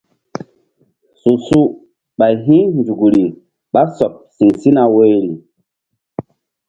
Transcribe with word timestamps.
Su 1.21 1.31
su 1.47 1.59
ɓay 2.17 2.33
hi̧nzukri 2.45 3.23
ɓa 3.73 3.81
sɔɓ 3.95 4.11
siŋ 4.35 4.51
sina 4.59 4.83
woyri. 4.93 5.31